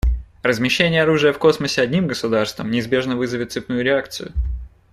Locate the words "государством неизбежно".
2.07-3.15